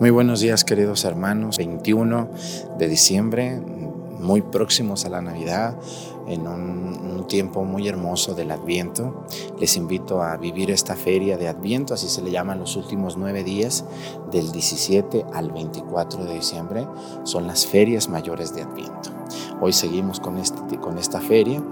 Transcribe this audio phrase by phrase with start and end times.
[0.00, 2.30] Muy buenos días queridos hermanos, 21
[2.78, 3.60] de diciembre,
[4.20, 5.76] muy próximos a la Navidad,
[6.28, 9.26] en un, tiempo muy hermoso del Adviento.
[9.58, 13.44] Les invito a vivir esta feria de Adviento, así se le llaman los últimos nueve
[13.44, 13.84] días,
[14.30, 16.86] del 17 al 24 de diciembre,
[17.24, 19.10] son las ferias mayores de Adviento.
[19.60, 21.62] Hoy seguimos con, este, con esta feria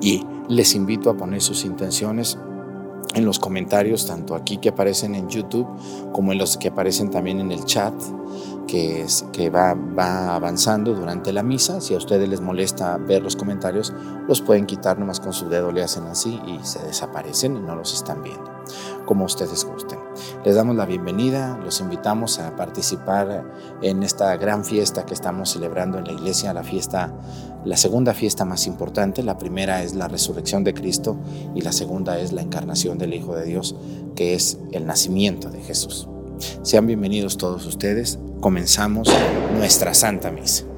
[0.00, 2.38] y les invito a poner sus intenciones
[3.14, 5.66] en los comentarios, tanto aquí que aparecen en YouTube
[6.12, 7.94] como en los que aparecen también en el chat
[8.66, 11.80] que, va, va avanzando durante la misa.
[11.80, 13.92] Si a ustedes les molesta ver los comentarios,
[14.28, 17.76] los pueden quitar nomás con su dedo, le hacen así y se desaparecen y no
[17.76, 18.50] los están viendo,
[19.06, 19.98] como ustedes gusten.
[20.44, 23.44] Les damos la bienvenida, los invitamos a participar
[23.82, 27.12] en esta gran fiesta que estamos celebrando en la iglesia, la fiesta,
[27.64, 29.22] la segunda fiesta más importante.
[29.22, 31.16] La primera es la resurrección de Cristo
[31.54, 33.76] y la segunda es la encarnación del Hijo de Dios,
[34.14, 36.08] que es el nacimiento de Jesús.
[36.62, 38.18] Sean bienvenidos todos ustedes.
[38.40, 39.08] Comenzamos
[39.56, 40.73] nuestra Santa Misa.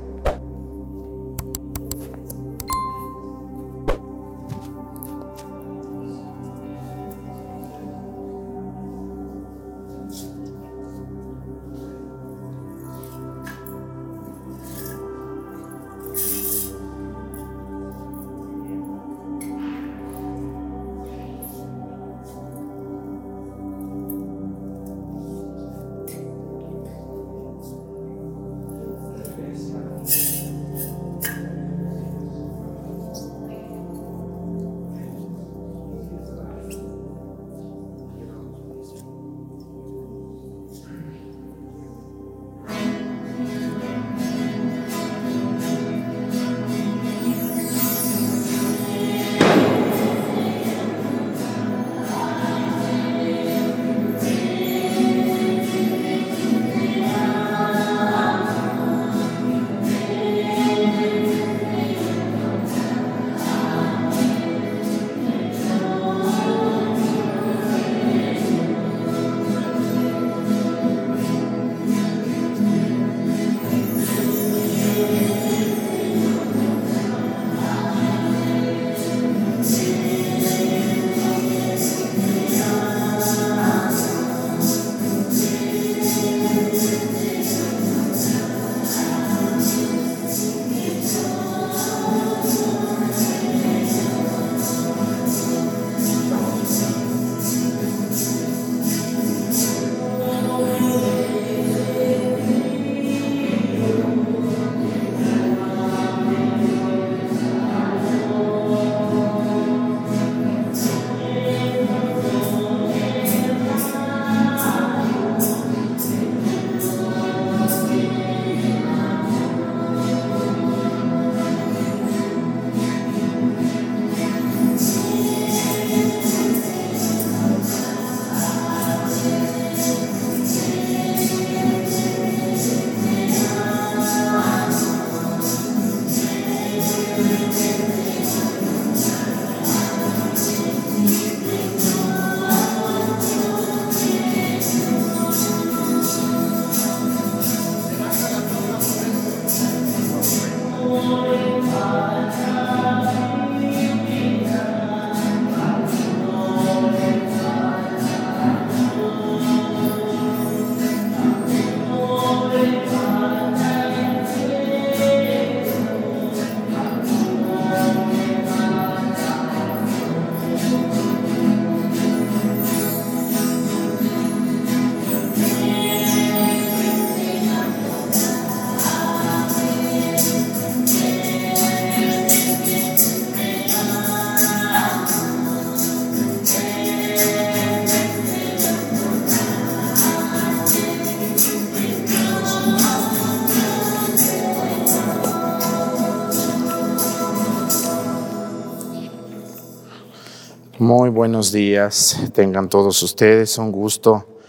[200.99, 204.41] Muy buenos días, tengan todos ustedes un gusto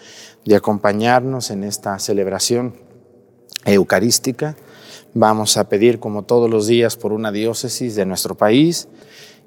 [0.45, 2.73] de acompañarnos en esta celebración
[3.65, 4.55] eucarística.
[5.13, 8.87] Vamos a pedir, como todos los días, por una diócesis de nuestro país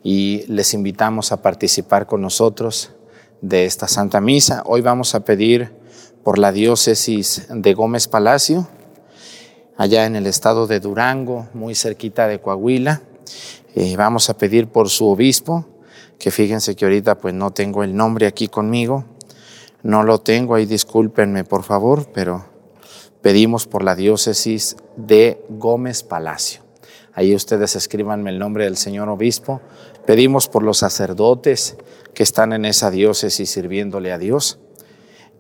[0.03, 2.93] y les invitamos a participar con nosotros
[3.41, 4.63] de esta Santa Misa.
[4.67, 5.73] Hoy vamos a pedir
[6.23, 8.69] por la diócesis de Gómez Palacio,
[9.79, 13.01] allá en el estado de Durango, muy cerquita de Coahuila.
[13.75, 15.65] Eh, vamos a pedir por su obispo,
[16.21, 19.07] que fíjense que ahorita pues no tengo el nombre aquí conmigo,
[19.83, 22.45] No lo tengo ahí, discúlpenme por favor, pero
[23.23, 26.61] pedimos por la diócesis de Gómez Palacio.
[27.15, 29.63] Ahí ustedes escríbanme el nombre del señor obispo.
[30.07, 31.79] Pedimos por los sacerdotes
[32.13, 34.59] que están en esa diócesis sirviéndole a Dios.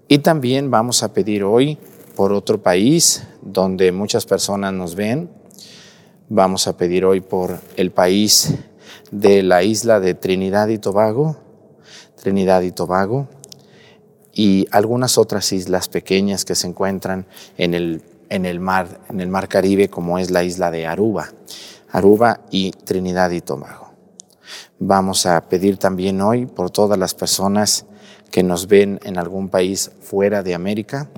[0.09, 1.76] Y también vamos a pedir hoy
[2.17, 5.29] por otro país donde muchas personas nos ven.
[6.31, 8.55] Vamos a pedir hoy por el país
[9.11, 11.37] de la isla de Trinidad y Tobago,
[12.21, 13.29] Trinidad y Tobago,
[14.33, 17.27] y algunas otras islas pequeñas que se encuentran
[17.59, 21.33] en el, en el, mar, en el mar Caribe, como es la isla de Aruba,
[21.91, 23.91] Aruba y Trinidad y Tobago.
[24.79, 27.87] Vamos a pedir también hoy por todas las personas
[28.31, 31.11] que nos ven en algún país fuera de América,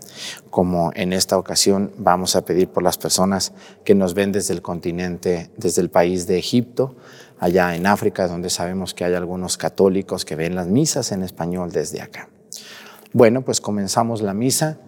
[0.50, 3.52] como en esta ocasión vamos a pedir por las personas
[3.84, 6.96] que nos ven desde el continente, desde el país de Egipto,
[7.42, 11.72] allá en África, donde sabemos que hay algunos católicos que ven las misas en español
[11.72, 12.28] desde acá.
[13.12, 14.78] Bueno, pues comenzamos la misa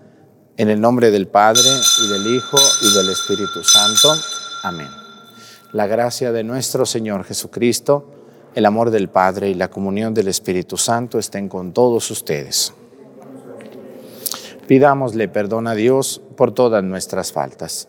[0.56, 1.68] en el nombre del Padre
[2.00, 4.14] y del Hijo y del Espíritu Santo.
[4.62, 4.86] Amén.
[5.72, 8.12] La gracia de nuestro Señor Jesucristo,
[8.54, 12.72] el amor del Padre y la comunión del Espíritu Santo estén con todos ustedes.
[14.68, 17.88] Pidámosle perdón a Dios por todas nuestras faltas.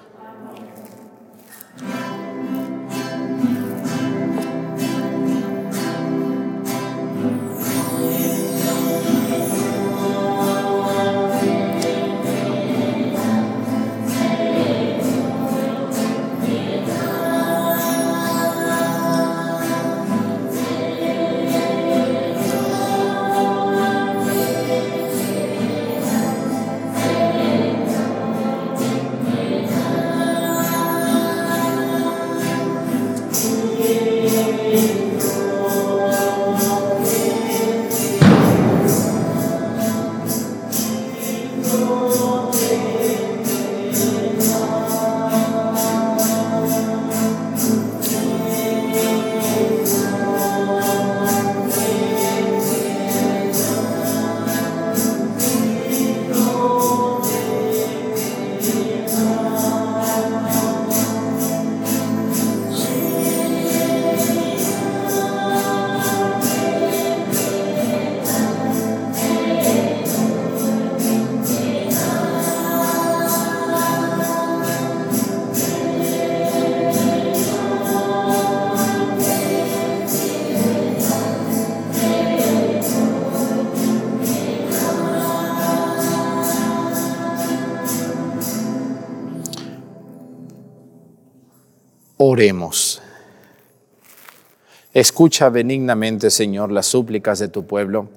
[95.01, 98.09] Escucha benignamente, Señor, las súplicas de tu pueblo,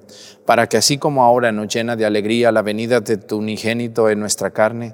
[0.45, 4.19] para que así como ahora nos llena de alegría la venida de tu unigénito en
[4.19, 4.93] nuestra carne,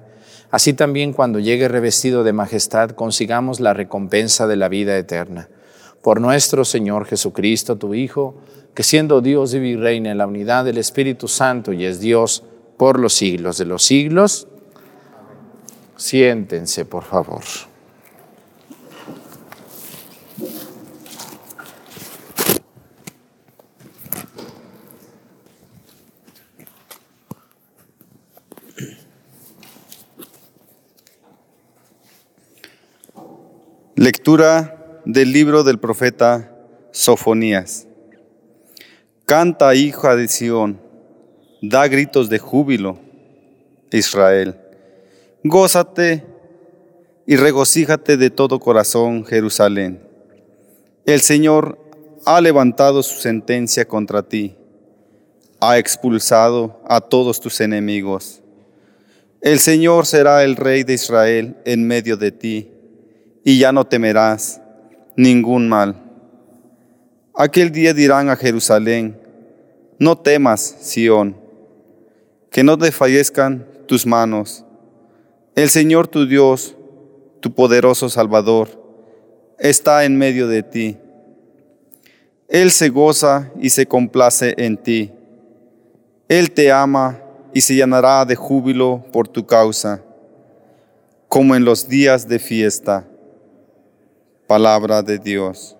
[0.51, 5.49] así también cuando llegue revestido de majestad consigamos la recompensa de la vida eterna.
[6.01, 8.35] Por nuestro Señor Jesucristo, tu Hijo,
[8.73, 12.45] que siendo Dios y reina en la unidad del Espíritu Santo y es Dios
[12.77, 14.47] por los siglos de los siglos,
[15.97, 17.41] siéntense, por favor.
[33.97, 36.49] Lectura del libro del profeta
[36.91, 37.87] Sofonías.
[39.25, 40.79] Canta, hija de Sión,
[41.61, 42.99] da gritos de júbilo,
[43.91, 44.57] Israel.
[45.43, 46.25] Gózate
[47.27, 50.01] y regocíjate de todo corazón, Jerusalén.
[51.05, 51.77] El Señor
[52.25, 54.55] ha levantado su sentencia contra ti,
[55.59, 58.41] ha expulsado a todos tus enemigos.
[59.41, 62.70] El Señor será el Rey de Israel en medio de ti
[63.43, 64.61] y ya no temerás
[65.15, 65.95] ningún mal.
[67.35, 69.19] Aquel día dirán a Jerusalén,
[69.99, 71.35] no temas, Sión,
[72.49, 74.65] que no desfallezcan tus manos.
[75.55, 76.75] El Señor tu Dios
[77.41, 78.69] tu poderoso Salvador,
[79.57, 80.97] está en medio de ti.
[82.47, 85.11] Él se goza y se complace en ti.
[86.27, 87.19] Él te ama
[87.53, 90.01] y se llenará de júbilo por tu causa,
[91.27, 93.05] como en los días de fiesta.
[94.51, 95.77] Palabra de Dios.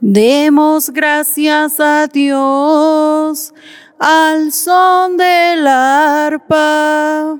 [0.00, 3.54] Demos gracias a Dios
[4.00, 7.38] al son del arpa.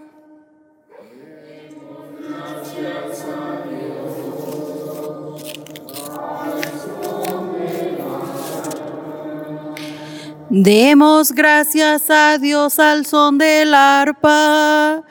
[10.58, 15.02] Demos gracias a Dios al son del arpa,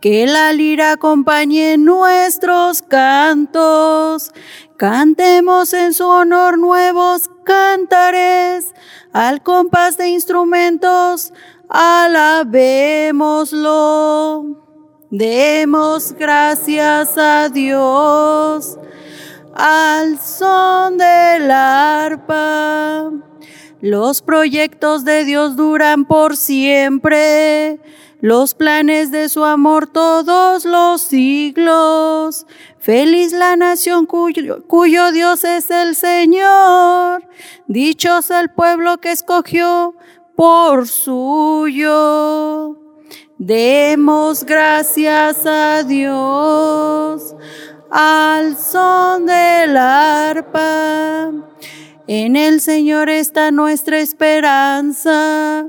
[0.00, 4.32] que la lira acompañe nuestros cantos.
[4.78, 8.72] Cantemos en su honor nuevos cantares,
[9.12, 11.34] al compás de instrumentos,
[11.68, 12.46] alabémoslo.
[15.10, 18.78] Demos gracias a Dios
[19.54, 23.10] al son del arpa.
[23.84, 27.78] Los proyectos de Dios duran por siempre,
[28.22, 32.46] los planes de su amor todos los siglos.
[32.78, 37.28] Feliz la nación cuyo, Dios es el Señor.
[37.66, 39.94] Dichoso el pueblo que escogió
[40.34, 42.78] por suyo.
[43.36, 47.36] Demos gracias a Dios
[47.90, 51.32] al son del arpa.
[52.06, 55.66] En el Señor está nuestra esperanza,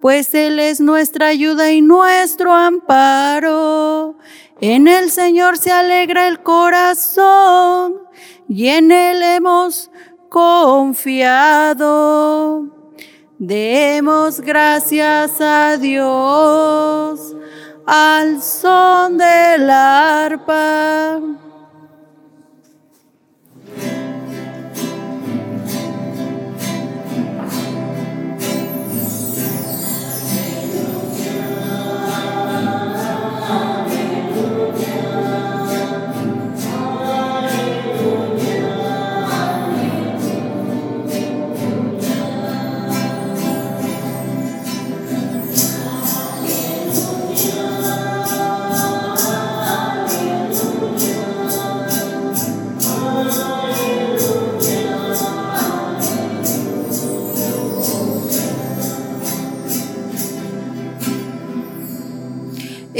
[0.00, 4.16] pues Él es nuestra ayuda y nuestro amparo.
[4.62, 7.96] En el Señor se alegra el corazón
[8.48, 9.90] y en Él hemos
[10.30, 11.74] confiado.
[13.38, 17.36] Demos gracias a Dios
[17.86, 21.20] al son del arpa.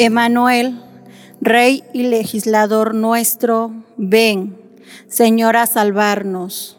[0.04, 0.80] Emanuel,
[1.40, 4.56] Rey y legislador nuestro, ven,
[5.08, 6.78] Señor, a salvarnos.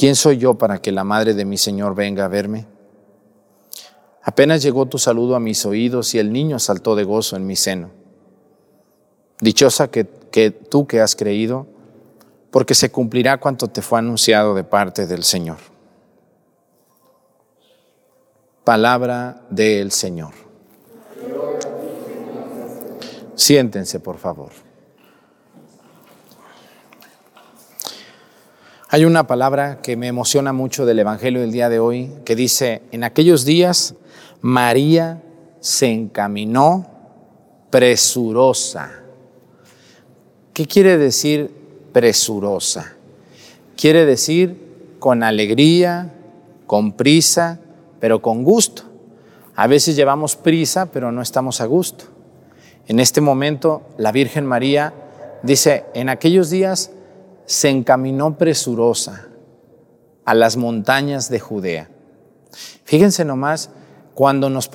[0.00, 2.64] ¿Quién soy yo para que la madre de mi Señor venga a verme?
[4.22, 7.54] Apenas llegó tu saludo a mis oídos y el niño saltó de gozo en mi
[7.54, 7.90] seno.
[9.42, 11.66] Dichosa que, que tú que has creído,
[12.50, 15.58] porque se cumplirá cuanto te fue anunciado de parte del Señor.
[18.64, 20.32] Palabra del Señor.
[23.34, 24.69] Siéntense, por favor.
[28.92, 32.82] Hay una palabra que me emociona mucho del Evangelio del día de hoy, que dice,
[32.90, 33.94] en aquellos días
[34.40, 35.22] María
[35.60, 36.88] se encaminó
[37.70, 38.90] presurosa.
[40.52, 41.52] ¿Qué quiere decir
[41.92, 42.96] presurosa?
[43.76, 46.12] Quiere decir con alegría,
[46.66, 47.60] con prisa,
[48.00, 48.82] pero con gusto.
[49.54, 52.06] A veces llevamos prisa, pero no estamos a gusto.
[52.88, 54.92] En este momento, la Virgen María
[55.44, 56.90] dice, en aquellos días
[57.50, 59.26] se encaminó presurosa
[60.24, 61.90] a las montañas de Judea.
[62.84, 63.70] Fíjense nomás,
[64.14, 64.70] cuando, nos,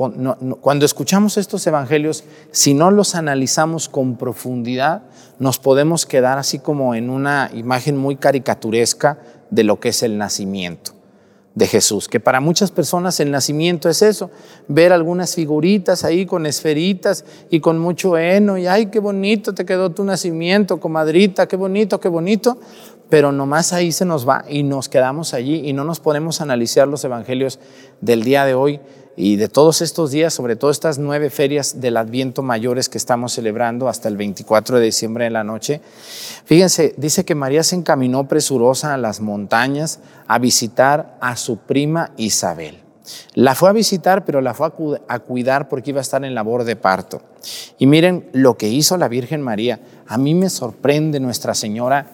[0.59, 5.03] cuando escuchamos estos evangelios, si no los analizamos con profundidad,
[5.39, 9.19] nos podemos quedar así como en una imagen muy caricaturesca
[9.51, 10.94] de lo que es el nacimiento
[11.55, 14.29] de Jesús, que para muchas personas el nacimiento es eso,
[14.67, 19.65] ver algunas figuritas ahí con esferitas y con mucho heno, y ay, qué bonito te
[19.65, 22.59] quedó tu nacimiento, comadrita, qué bonito, qué bonito,
[23.09, 26.87] pero nomás ahí se nos va y nos quedamos allí y no nos podemos analizar
[26.87, 27.59] los evangelios
[28.01, 28.79] del día de hoy
[29.17, 33.33] y de todos estos días, sobre todo estas nueve ferias del Adviento mayores que estamos
[33.33, 35.81] celebrando hasta el 24 de diciembre en la noche.
[36.45, 42.11] Fíjense, dice que María se encaminó presurosa a las montañas a visitar a su prima
[42.17, 42.81] Isabel.
[43.35, 44.71] La fue a visitar, pero la fue
[45.07, 47.21] a cuidar porque iba a estar en labor de parto.
[47.77, 49.79] Y miren lo que hizo la Virgen María.
[50.07, 52.07] A mí me sorprende Nuestra Señora,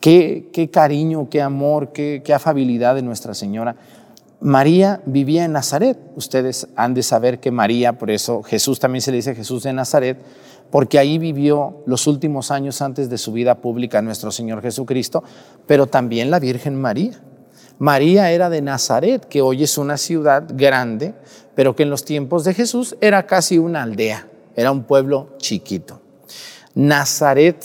[0.00, 3.76] qué, cariño, qué amor, qué, qué afabilidad de Nuestra Señora
[4.40, 5.98] María vivía en Nazaret.
[6.14, 9.72] Ustedes han de saber que María, por eso Jesús también se le dice Jesús de
[9.72, 10.18] Nazaret,
[10.70, 15.24] porque ahí vivió los últimos años antes de su vida pública nuestro Señor Jesucristo,
[15.66, 17.20] pero también la Virgen María.
[17.78, 21.14] María era de Nazaret, que hoy es una ciudad grande,
[21.54, 26.00] pero que en los tiempos de Jesús era casi una aldea, era un pueblo chiquito.
[26.74, 27.64] Nazaret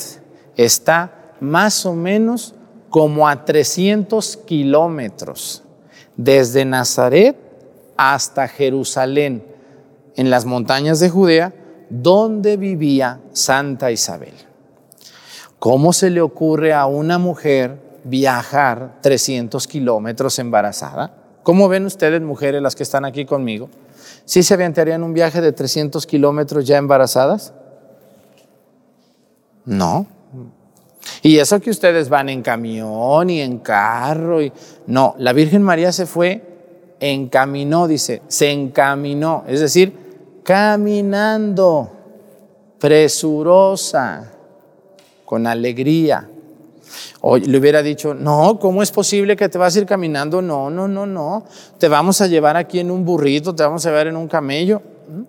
[0.55, 2.55] está más o menos
[2.89, 5.63] como a 300 kilómetros
[6.15, 7.35] desde Nazaret
[7.97, 9.45] hasta Jerusalén,
[10.15, 11.53] en las montañas de Judea,
[11.89, 14.33] donde vivía Santa Isabel.
[15.59, 21.13] ¿Cómo se le ocurre a una mujer viajar 300 kilómetros embarazada?
[21.43, 23.69] ¿Cómo ven ustedes, mujeres, las que están aquí conmigo?
[24.25, 27.53] ¿Sí se aventarían un viaje de 300 kilómetros ya embarazadas?
[29.65, 30.07] No.
[31.21, 34.41] Y eso que ustedes van en camión y en carro.
[34.41, 34.51] Y...
[34.87, 36.41] No, la Virgen María se fue,
[36.99, 39.93] encaminó, dice, se encaminó, es decir,
[40.43, 41.91] caminando,
[42.79, 44.31] presurosa,
[45.25, 46.29] con alegría.
[47.21, 50.41] O le hubiera dicho, no, ¿cómo es posible que te vas a ir caminando?
[50.41, 51.45] No, no, no, no.
[51.77, 54.81] Te vamos a llevar aquí en un burrito, te vamos a llevar en un camello.
[55.07, 55.21] ¿Mm?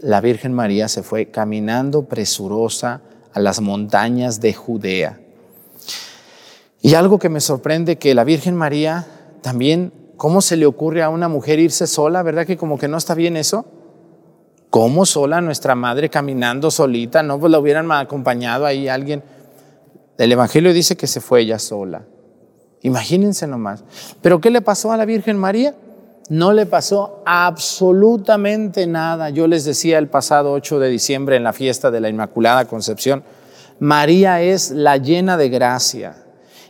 [0.00, 3.02] La Virgen María se fue caminando presurosa,
[3.38, 5.20] a las montañas de Judea.
[6.82, 9.06] Y algo que me sorprende que la Virgen María
[9.42, 12.22] también, ¿cómo se le ocurre a una mujer irse sola?
[12.22, 13.64] ¿Verdad que como que no está bien eso?
[14.70, 17.22] ¿Cómo sola nuestra madre caminando solita?
[17.22, 19.22] No, pues la hubieran acompañado ahí alguien.
[20.18, 22.02] El Evangelio dice que se fue ella sola.
[22.82, 23.84] Imagínense nomás.
[24.20, 25.74] ¿Pero qué le pasó a la Virgen María?
[26.28, 29.30] No le pasó absolutamente nada.
[29.30, 33.22] Yo les decía el pasado 8 de diciembre en la fiesta de la Inmaculada Concepción,
[33.78, 36.16] María es la llena de gracia.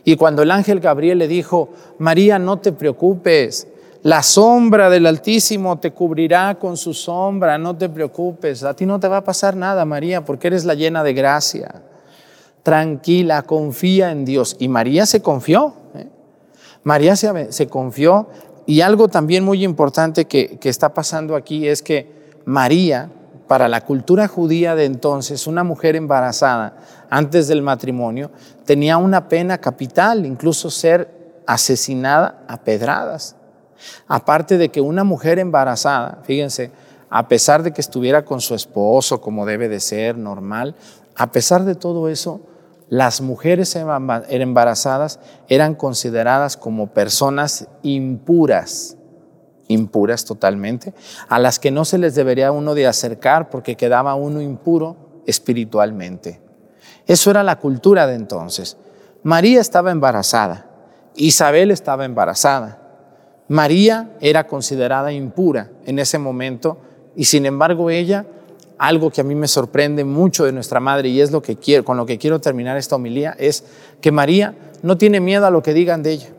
[0.03, 3.67] Y cuando el ángel Gabriel le dijo, María, no te preocupes,
[4.03, 8.99] la sombra del Altísimo te cubrirá con su sombra, no te preocupes, a ti no
[8.99, 11.81] te va a pasar nada, María, porque eres la llena de gracia.
[12.63, 14.55] Tranquila, confía en Dios.
[14.59, 15.73] Y María se confió.
[15.95, 16.07] ¿eh?
[16.83, 18.27] María se, se confió
[18.69, 22.07] y algo también muy importante que, está pasando aquí es que
[22.45, 23.09] María,
[23.47, 26.77] para la cultura judía de entonces, una mujer embarazada
[27.09, 28.29] antes del matrimonio,
[28.65, 33.35] tenía una pena capital, incluso ser asesinada a pedradas.
[34.07, 36.69] Aparte de que una mujer embarazada, fíjense,
[37.09, 40.75] a pesar de que estuviera con su esposo como debe de ser, normal,
[41.15, 42.39] a pesar de todo eso,
[42.89, 48.97] las mujeres embarazadas eran consideradas como personas impuras,
[49.67, 50.95] impuras totalmente,
[51.27, 56.41] a las que no se les debería uno de acercar porque quedaba uno impuro espiritualmente.
[57.05, 58.77] Eso era la cultura de entonces.
[59.21, 60.65] María estaba embarazada,
[61.15, 62.79] Isabel estaba embarazada.
[63.47, 66.77] María era considerada impura en ese momento
[67.15, 68.25] y sin embargo ella
[68.79, 71.85] algo que a mí me sorprende mucho de nuestra madre y es lo que quiero,
[71.85, 73.65] con lo que quiero terminar esta homilía, es
[74.01, 76.29] que María no tiene miedo a lo que digan de ella.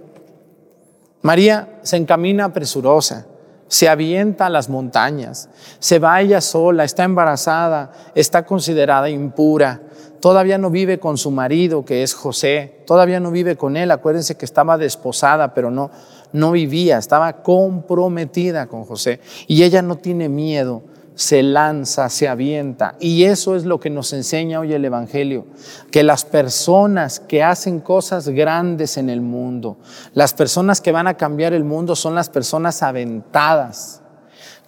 [1.22, 3.26] María se encamina presurosa,
[3.68, 9.82] se avienta a las montañas, se va ella sola, está embarazada, está considerada impura,
[10.20, 13.90] todavía no vive con su marido, que es José, todavía no vive con él.
[13.90, 15.90] Acuérdense que estaba desposada, pero no,
[16.32, 19.20] no vivía, estaba comprometida con José.
[19.46, 20.82] Y ella no tiene miedo,
[21.14, 22.96] se lanza, se avienta.
[23.00, 25.46] Y eso es lo que nos enseña hoy el Evangelio,
[25.90, 29.78] que las personas que hacen cosas grandes en el mundo,
[30.14, 34.00] las personas que van a cambiar el mundo son las personas aventadas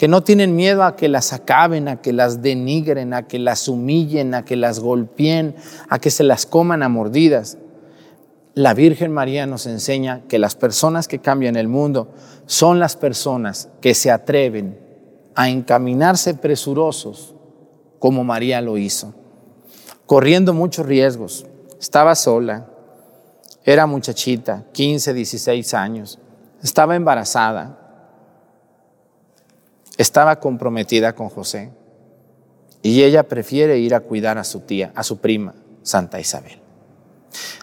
[0.03, 3.69] que no tienen miedo a que las acaben, a que las denigren, a que las
[3.69, 5.55] humillen, a que las golpeen,
[5.89, 7.57] a que se las coman a mordidas.
[8.55, 12.13] La Virgen María nos enseña que las personas que cambian el mundo
[12.47, 14.82] son las personas que se atreven
[15.35, 17.35] a encaminarse presurosos,
[17.99, 19.15] como María lo hizo,
[20.07, 21.47] corriendo muchos riesgos.
[21.81, 22.69] Estaba sola,
[23.65, 26.19] era muchachita, 15, 16 años,
[26.63, 27.79] estaba embarazada,
[29.97, 31.71] estaba comprometida con José
[32.83, 36.61] y ella prefiere ir a cuidar a su tía, a su prima, Santa Isabel.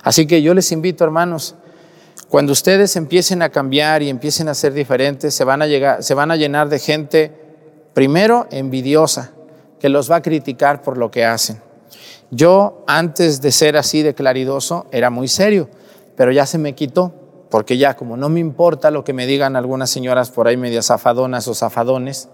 [0.03, 1.55] Así que yo les invito, hermanos,
[2.29, 6.13] cuando ustedes empiecen a cambiar y empiecen a ser diferentes, se van a, llegar, se
[6.13, 7.48] van a llenar de gente,
[7.93, 9.31] primero, envidiosa,
[9.79, 11.61] que los va a criticar por lo que hacen.
[12.31, 15.69] Yo, antes de ser así de claridoso, era muy serio,
[16.15, 17.13] pero ya se me quitó
[17.49, 20.87] porque ya como no me importa lo que me digan algunas señoras por ahí medias
[20.87, 22.29] zafadonas o zafadones,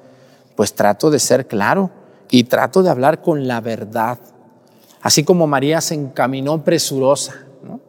[0.56, 1.90] pues trato de ser claro
[2.30, 4.20] y trato de hablar con la verdad.
[5.02, 7.46] Así como María se encaminó presurosa.
[7.64, 7.80] ¿no?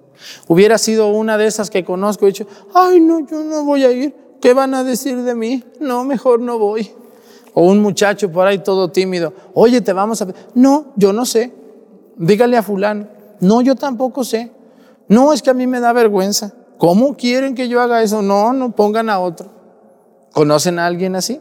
[0.46, 3.90] Hubiera sido una de esas que conozco y dicho, ay no, yo no voy a
[3.90, 5.64] ir, ¿qué van a decir de mí?
[5.80, 6.92] No, mejor no voy.
[7.58, 10.26] O un muchacho por ahí todo tímido, oye, te vamos a...
[10.54, 11.54] No, yo no sé.
[12.18, 13.06] Dígale a fulano,
[13.40, 14.52] no, yo tampoco sé.
[15.08, 16.52] No, es que a mí me da vergüenza.
[16.76, 18.20] ¿Cómo quieren que yo haga eso?
[18.20, 19.48] No, no pongan a otro.
[20.34, 21.40] ¿Conocen a alguien así?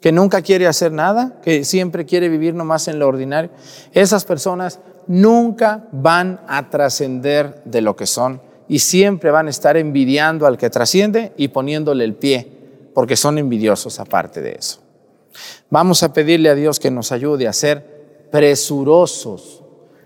[0.00, 3.50] Que nunca quiere hacer nada, que siempre quiere vivir nomás en lo ordinario.
[3.92, 9.76] Esas personas nunca van a trascender de lo que son y siempre van a estar
[9.76, 14.83] envidiando al que trasciende y poniéndole el pie, porque son envidiosos aparte de eso.
[15.70, 19.62] Vamos a pedirle a Dios que nos ayude a ser presurosos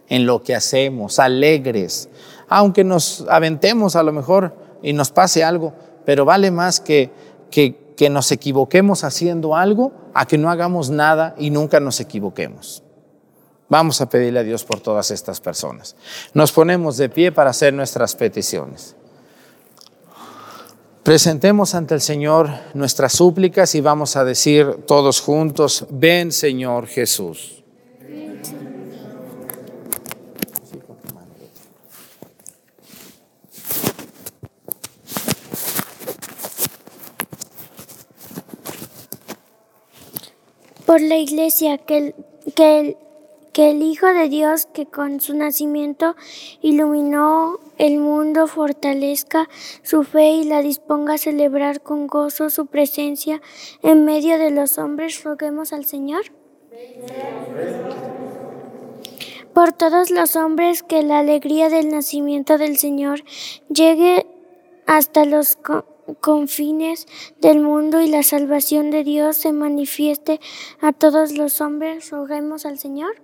[0.08, 2.08] en lo que hacemos, alegres,
[2.48, 7.10] aunque nos aventemos a lo mejor y nos pase algo, pero vale más que,
[7.50, 12.82] que, que nos equivoquemos haciendo algo a que no hagamos nada y nunca nos equivoquemos.
[13.68, 15.94] Vamos a pedirle a Dios por todas estas personas.
[16.32, 18.96] Nos ponemos de pie para hacer nuestras peticiones.
[21.08, 27.64] Presentemos ante el Señor nuestras súplicas y vamos a decir todos juntos, ven Señor Jesús.
[40.84, 42.14] por la Iglesia, que el,
[42.54, 42.98] que,
[43.54, 46.16] que el Hijo de Dios, que con su nacimiento
[46.60, 49.48] iluminó el mundo, fortalezca
[49.82, 53.40] su fe y la disponga a celebrar con gozo su presencia
[53.82, 55.22] en medio de los hombres.
[55.24, 56.22] Roguemos al Señor.
[59.54, 63.24] Por todos los hombres, que la alegría del nacimiento del Señor
[63.68, 64.26] llegue
[64.86, 65.58] hasta los
[66.20, 67.06] confines
[67.40, 70.40] del mundo y la salvación de Dios se manifieste
[70.80, 73.20] a todos los hombres, roguemos al Señor.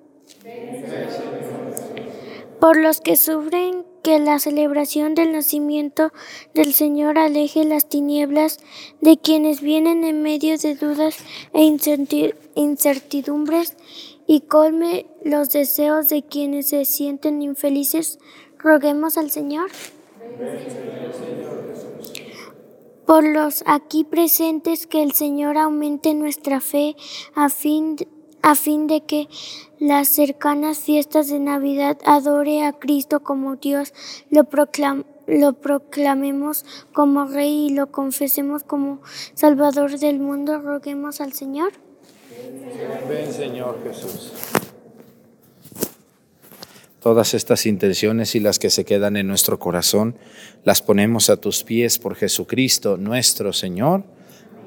[2.61, 6.12] Por los que sufren que la celebración del nacimiento
[6.53, 8.61] del Señor aleje las tinieblas
[9.01, 11.17] de quienes vienen en medio de dudas
[11.55, 11.62] e
[12.55, 13.77] incertidumbres
[14.27, 18.19] y colme los deseos de quienes se sienten infelices,
[18.59, 19.71] roguemos al Señor.
[23.07, 26.95] Por los aquí presentes que el Señor aumente nuestra fe
[27.35, 27.97] a fin,
[28.44, 29.26] a fin de que
[29.80, 33.94] las cercanas fiestas de Navidad adore a Cristo como Dios,
[34.28, 34.44] lo,
[35.54, 39.00] proclamemos como Rey y lo confesemos como
[39.33, 40.59] Salvador del mundo.
[40.59, 41.72] Roguemos al Señor.
[43.09, 44.35] Ven Señor Jesús.
[47.00, 50.18] Todas estas intenciones y las que se quedan en nuestro corazón,
[50.64, 54.04] las ponemos a tus pies por Jesucristo nuestro Señor.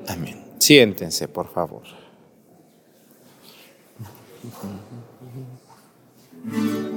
[0.07, 0.43] Amén.
[0.57, 2.06] Siéntense, por favor.
[4.47, 6.96] Mm-hmm.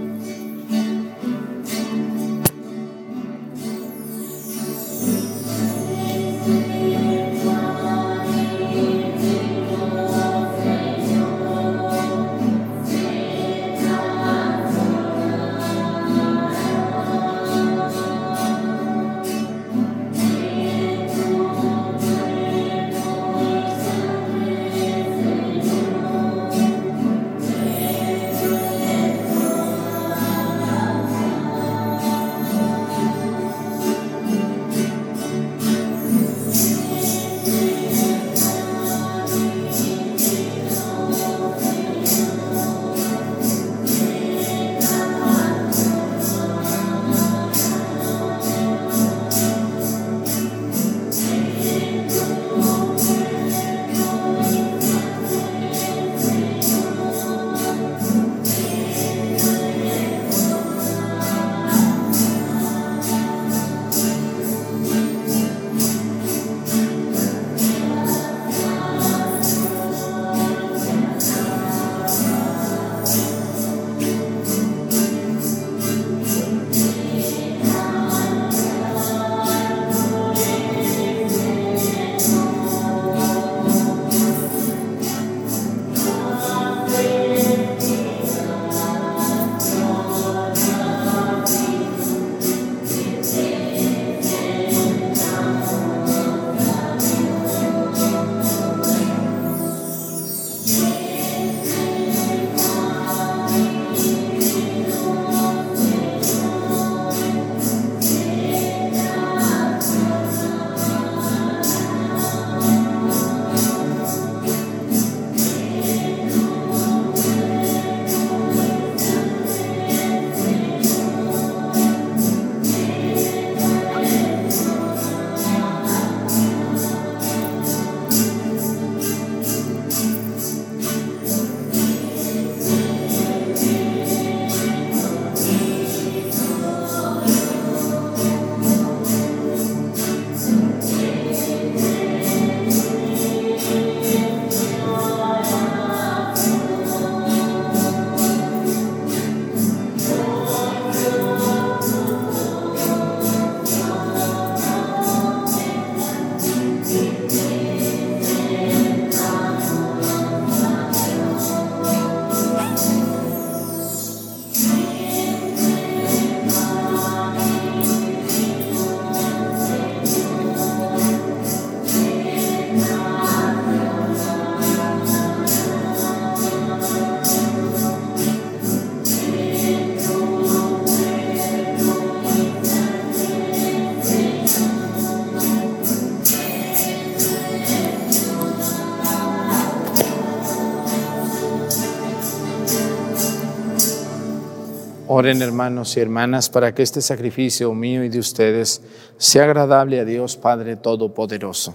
[195.21, 198.81] Oren hermanos y hermanas para que este sacrificio mío y de ustedes
[199.19, 201.75] sea agradable a Dios Padre Todopoderoso.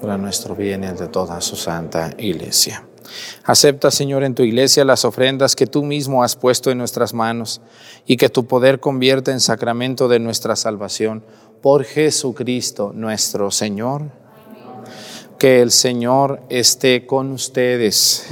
[0.00, 2.84] Para nuestro bien y el de toda su santa iglesia.
[3.42, 7.60] Acepta, Señor, en tu iglesia las ofrendas que tú mismo has puesto en nuestras manos
[8.06, 11.24] y que tu poder convierta en sacramento de nuestra salvación
[11.60, 14.21] por Jesucristo nuestro Señor.
[15.42, 18.28] Que el Señor esté con ustedes.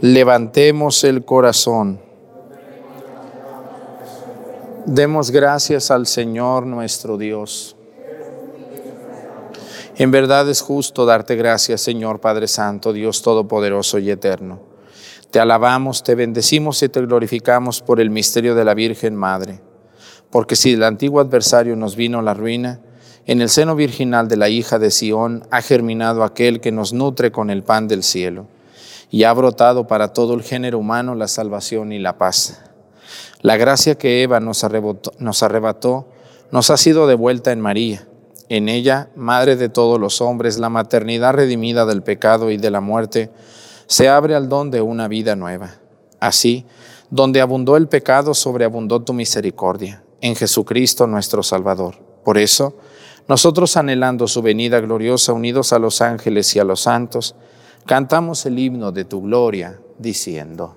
[0.00, 2.00] Levantemos el corazón.
[4.86, 7.76] Demos gracias al Señor nuestro Dios.
[9.96, 14.60] En verdad es justo darte gracias, Señor Padre Santo, Dios Todopoderoso y Eterno.
[15.30, 19.60] Te alabamos, te bendecimos y te glorificamos por el misterio de la Virgen Madre.
[20.30, 22.80] Porque si el antiguo adversario nos vino la ruina,
[23.26, 27.32] en el seno virginal de la hija de Sión ha germinado aquel que nos nutre
[27.32, 28.46] con el pan del cielo
[29.10, 32.60] y ha brotado para todo el género humano la salvación y la paz.
[33.42, 36.08] La gracia que Eva nos arrebató, nos arrebató
[36.50, 38.06] nos ha sido devuelta en María.
[38.48, 42.80] En ella, Madre de todos los hombres, la maternidad redimida del pecado y de la
[42.80, 43.30] muerte,
[43.86, 45.74] se abre al don de una vida nueva.
[46.20, 46.64] Así,
[47.10, 51.96] donde abundó el pecado, sobreabundó tu misericordia, en Jesucristo nuestro Salvador.
[52.24, 52.76] Por eso,
[53.28, 57.34] nosotros anhelando su venida gloriosa, unidos a los ángeles y a los santos,
[57.84, 60.76] cantamos el himno de tu gloria, diciendo.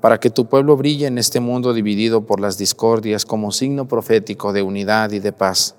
[0.00, 4.52] para que tu pueblo brille en este mundo dividido por las discordias como signo profético
[4.52, 5.74] de unidad y de paz.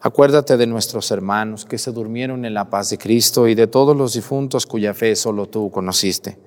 [0.00, 3.96] Acuérdate de nuestros hermanos que se durmieron en la paz de Cristo y de todos
[3.96, 6.38] los difuntos cuya fe solo tú conociste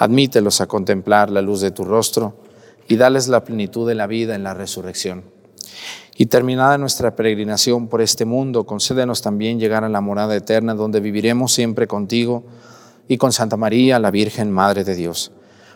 [0.00, 2.34] Admítelos a contemplar la luz de tu rostro
[2.88, 5.24] y dales la plenitud de la vida en la resurrección.
[6.16, 11.00] Y terminada nuestra peregrinación por este mundo, concédenos también llegar a la morada eterna donde
[11.00, 12.44] viviremos siempre contigo
[13.08, 15.32] y con Santa María, la Virgen Madre de Dios,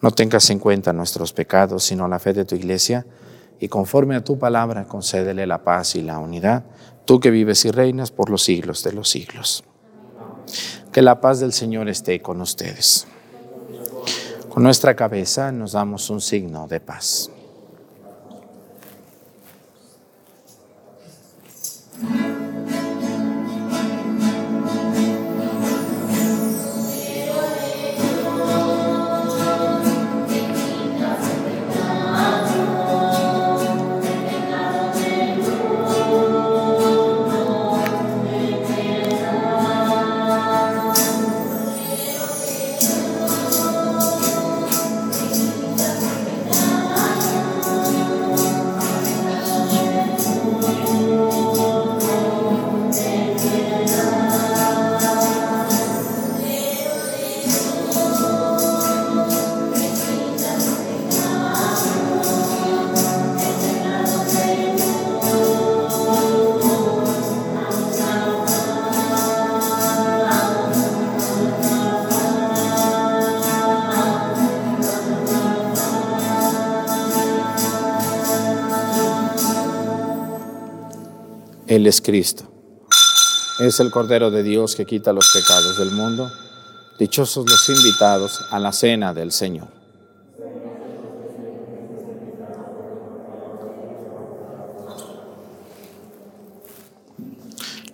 [0.00, 3.06] No tengas en cuenta nuestros pecados, sino la fe de tu iglesia,
[3.58, 6.64] y conforme a tu palabra, concédele la paz y la unidad,
[7.04, 9.64] tú que vives y reinas por los siglos de los siglos.
[10.92, 13.06] Que la paz del Señor esté con ustedes.
[14.50, 17.30] Con nuestra cabeza nos damos un signo de paz.
[81.86, 82.42] Es Cristo.
[83.60, 86.28] Es el Cordero de Dios que quita los pecados del mundo.
[86.98, 89.68] Dichosos los invitados a la cena del Señor.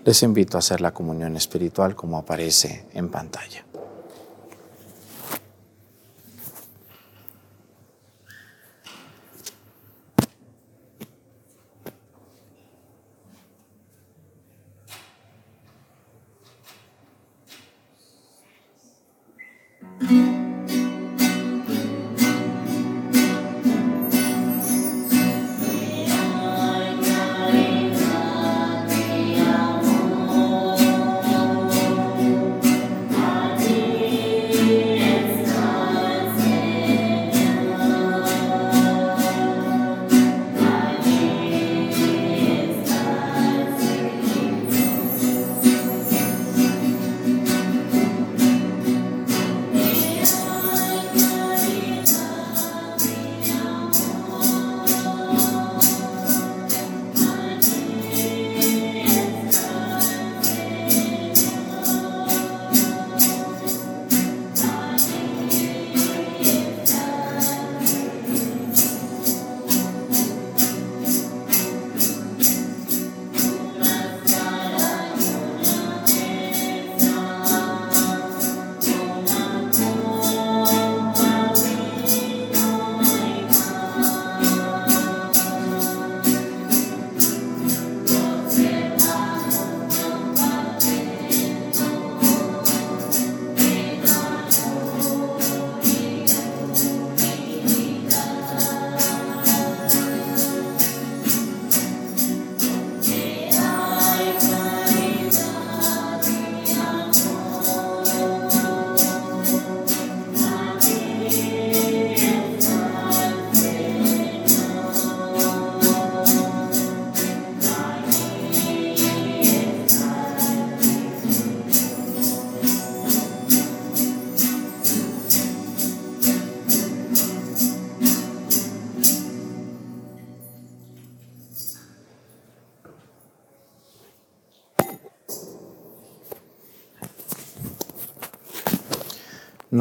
[0.06, 3.66] Les invito a hacer la comunión espiritual como aparece en pantalla.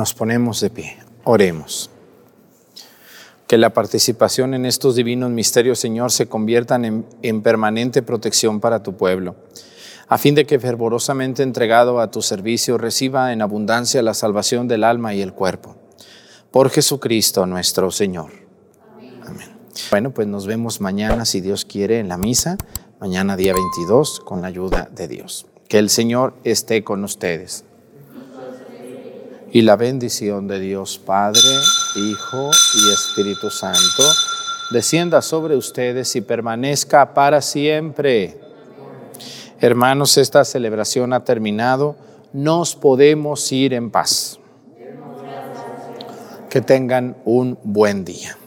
[0.01, 0.97] Nos ponemos de pie.
[1.25, 1.91] Oremos.
[3.45, 8.81] Que la participación en estos divinos misterios, Señor, se conviertan en, en, permanente protección para
[8.81, 9.35] tu pueblo,
[10.07, 14.83] a fin de que fervorosamente entregado a tu servicio reciba en abundancia la salvación del
[14.83, 15.75] alma y el cuerpo.
[16.49, 18.31] Por Jesucristo nuestro Señor.
[19.23, 19.51] Amén.
[19.91, 22.57] Bueno, pues nos vemos mañana, si Dios quiere, en la misa,
[22.99, 25.45] mañana día 22, con la ayuda de Dios.
[25.67, 27.65] Que el Señor esté con ustedes
[29.51, 31.41] y la bendición de Dios Padre,
[31.95, 34.03] Hijo y Espíritu Santo
[34.71, 38.39] descienda sobre ustedes y permanezca para siempre.
[39.59, 41.95] Hermanos, esta celebración ha terminado.
[42.33, 44.39] Nos podemos ir en paz.
[46.49, 48.37] Que tengan un buen día.